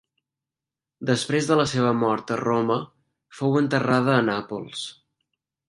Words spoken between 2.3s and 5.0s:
a Roma, fou enterrada a Nàpols.